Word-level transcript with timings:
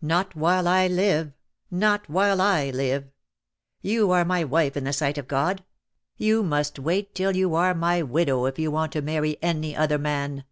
"Not 0.00 0.36
while 0.36 0.68
I 0.68 0.86
live— 0.86 1.32
not 1.88 2.08
while 2.08 2.40
I 2.40 2.70
live. 2.70 3.06
You 3.80 4.12
are 4.12 4.24
my 4.24 4.44
wife 4.44 4.76
in 4.76 4.84
the 4.84 4.92
sight 4.92 5.18
of 5.18 5.26
God. 5.26 5.64
You 6.16 6.44
must 6.44 6.78
wait 6.78 7.16
till 7.16 7.34
you 7.34 7.56
are 7.56 7.74
my 7.74 8.00
widow 8.02 8.44
if 8.44 8.60
you 8.60 8.70
want 8.70 8.92
to 8.92 9.02
marry 9.02 9.42
any 9.42 9.74
other 9.74 9.98
man." 9.98 10.44